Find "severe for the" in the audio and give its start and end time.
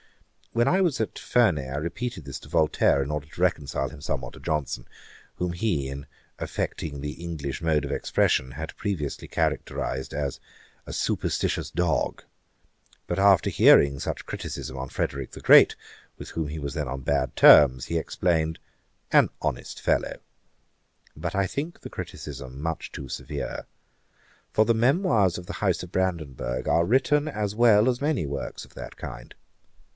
23.07-24.73